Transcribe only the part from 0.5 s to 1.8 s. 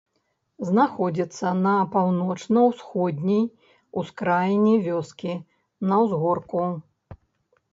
Знаходзіцца на